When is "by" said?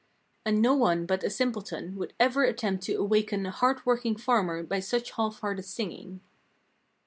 4.63-4.79